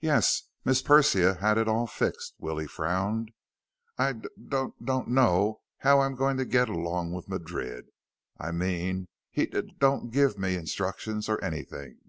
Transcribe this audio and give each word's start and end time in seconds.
"Yes. 0.00 0.48
Miss 0.64 0.82
P 0.82 0.88
Persia 0.88 1.34
had 1.36 1.56
it 1.56 1.68
all 1.68 1.86
fixed." 1.86 2.34
Willie 2.40 2.66
frowned. 2.66 3.30
"I 3.96 4.14
d 4.14 4.28
don't 4.48 5.06
know 5.06 5.60
how 5.78 6.00
I'm 6.00 6.16
going 6.16 6.36
to 6.38 6.44
get 6.44 6.68
along 6.68 7.12
with 7.12 7.28
Madrid. 7.28 7.90
I 8.40 8.50
mean, 8.50 9.06
he 9.30 9.46
d 9.46 9.72
don't 9.78 10.10
give 10.10 10.36
me 10.36 10.56
instruction 10.56 11.22
or 11.28 11.40
anything. 11.44 11.98